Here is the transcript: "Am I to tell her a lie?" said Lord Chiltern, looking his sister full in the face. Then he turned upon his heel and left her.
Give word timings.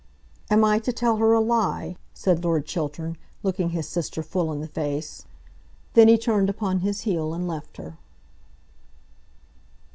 "Am 0.49 0.65
I 0.65 0.79
to 0.79 0.91
tell 0.91 1.17
her 1.17 1.31
a 1.31 1.39
lie?" 1.39 1.95
said 2.11 2.43
Lord 2.43 2.65
Chiltern, 2.65 3.17
looking 3.43 3.69
his 3.69 3.87
sister 3.87 4.23
full 4.23 4.51
in 4.51 4.59
the 4.59 4.67
face. 4.67 5.27
Then 5.93 6.07
he 6.07 6.17
turned 6.17 6.49
upon 6.49 6.79
his 6.79 7.01
heel 7.01 7.35
and 7.35 7.47
left 7.47 7.77
her. 7.77 7.99